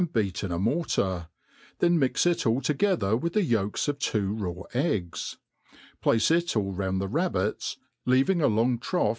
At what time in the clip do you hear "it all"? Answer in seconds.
2.25-2.59